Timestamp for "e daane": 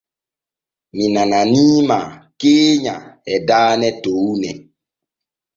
3.33-3.89